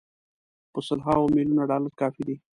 په 0.71 0.79
سل 0.87 0.99
هاوو 1.07 1.33
میلیونه 1.35 1.63
ډالر 1.71 1.91
کافي 2.01 2.21
دي. 2.27 2.35